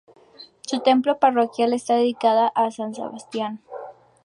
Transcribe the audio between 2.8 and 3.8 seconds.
Sebastián.